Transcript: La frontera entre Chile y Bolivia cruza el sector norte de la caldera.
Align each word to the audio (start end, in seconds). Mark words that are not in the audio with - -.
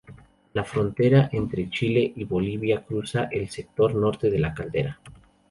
La 0.53 0.63
frontera 0.63 1.29
entre 1.31 1.69
Chile 1.69 2.11
y 2.15 2.23
Bolivia 2.23 2.83
cruza 2.83 3.25
el 3.31 3.49
sector 3.51 3.93
norte 3.93 4.31
de 4.31 4.39
la 4.39 4.51
caldera. 4.51 4.99